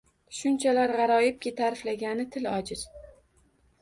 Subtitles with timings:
[0.37, 2.87] Shunchalar g’aroyibki, ta’riflagani til ojiz…